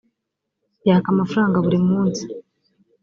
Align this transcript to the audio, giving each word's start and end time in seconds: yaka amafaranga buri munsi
yaka 0.87 1.07
amafaranga 1.13 1.63
buri 1.65 1.79
munsi 1.89 2.23